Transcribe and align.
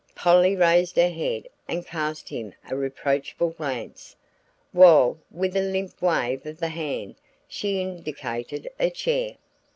Polly 0.15 0.55
raised 0.55 0.95
her 0.95 1.09
head 1.11 1.47
and 1.67 1.85
cast 1.85 2.29
him 2.29 2.55
a 2.67 2.75
reproachful 2.75 3.51
glance, 3.51 4.15
while 4.71 5.19
with 5.29 5.55
a 5.55 5.61
limp 5.61 6.01
wave 6.01 6.43
of 6.47 6.57
the 6.57 6.69
hand 6.69 7.13
she 7.47 7.79
indicated 7.79 8.67
a 8.79 8.89
chair. 8.89 9.35